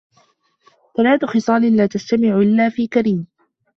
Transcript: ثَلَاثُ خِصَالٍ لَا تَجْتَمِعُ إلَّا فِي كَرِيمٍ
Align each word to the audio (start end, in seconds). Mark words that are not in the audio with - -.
ثَلَاثُ 0.97 1.25
خِصَالٍ 1.25 1.75
لَا 1.77 1.85
تَجْتَمِعُ 1.85 2.39
إلَّا 2.39 2.69
فِي 2.69 2.87
كَرِيمٍ 2.87 3.27